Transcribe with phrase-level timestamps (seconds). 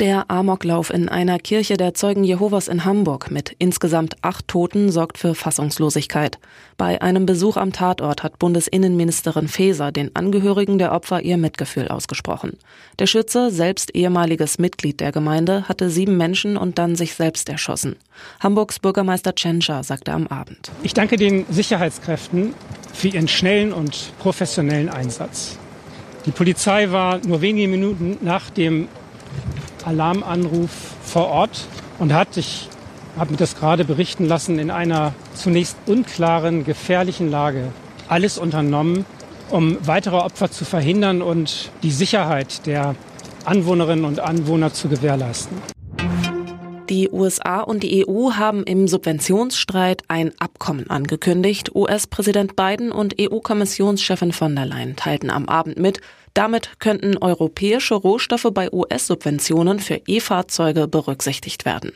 [0.00, 5.18] Der Amoklauf in einer Kirche der Zeugen Jehovas in Hamburg mit insgesamt acht Toten sorgt
[5.18, 6.38] für Fassungslosigkeit.
[6.78, 12.56] Bei einem Besuch am Tatort hat Bundesinnenministerin Faeser den Angehörigen der Opfer ihr Mitgefühl ausgesprochen.
[12.98, 17.96] Der Schütze, selbst ehemaliges Mitglied der Gemeinde, hatte sieben Menschen und dann sich selbst erschossen.
[18.42, 20.70] Hamburgs Bürgermeister Tschentscher sagte am Abend.
[20.82, 22.54] Ich danke den Sicherheitskräften
[22.94, 25.58] für ihren schnellen und professionellen Einsatz.
[26.24, 28.88] Die Polizei war nur wenige Minuten nach dem
[29.84, 30.70] Alarmanruf
[31.02, 31.66] vor Ort
[31.98, 32.68] und hat, ich
[33.16, 37.72] habe mir das gerade berichten lassen, in einer zunächst unklaren, gefährlichen Lage
[38.08, 39.04] alles unternommen,
[39.50, 42.94] um weitere Opfer zu verhindern und die Sicherheit der
[43.44, 45.56] Anwohnerinnen und Anwohner zu gewährleisten.
[46.90, 51.72] Die USA und die EU haben im Subventionsstreit ein Abkommen angekündigt.
[51.72, 56.00] US-Präsident Biden und EU-Kommissionschefin von der Leyen teilten am Abend mit,
[56.40, 61.92] damit könnten europäische Rohstoffe bei US-Subventionen für E-Fahrzeuge berücksichtigt werden.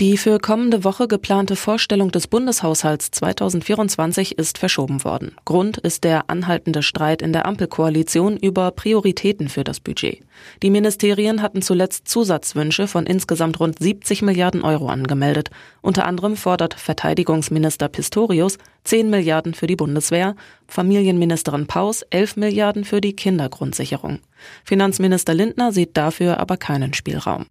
[0.00, 5.34] Die für kommende Woche geplante Vorstellung des Bundeshaushalts 2024 ist verschoben worden.
[5.44, 10.20] Grund ist der anhaltende Streit in der Ampelkoalition über Prioritäten für das Budget.
[10.62, 15.50] Die Ministerien hatten zuletzt Zusatzwünsche von insgesamt rund 70 Milliarden Euro angemeldet.
[15.80, 20.36] Unter anderem fordert Verteidigungsminister Pistorius 10 Milliarden für die Bundeswehr,
[20.68, 24.20] Familienministerin Paus 11 Milliarden für die Kindergrundsicherung.
[24.62, 27.46] Finanzminister Lindner sieht dafür aber keinen Spielraum.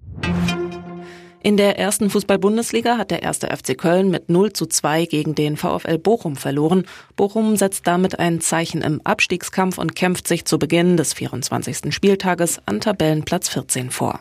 [1.48, 5.56] In der ersten Fußball-Bundesliga hat der erste FC Köln mit 0 zu 2 gegen den
[5.56, 6.84] VfL Bochum verloren.
[7.16, 11.96] Bochum setzt damit ein Zeichen im Abstiegskampf und kämpft sich zu Beginn des 24.
[11.96, 14.20] Spieltages an Tabellenplatz 14 vor.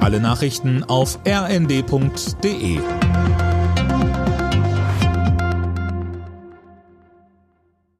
[0.00, 2.80] Alle Nachrichten auf rnd.de